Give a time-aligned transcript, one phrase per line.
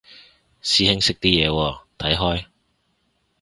[0.63, 2.45] 師兄識啲嘢喎，睇開？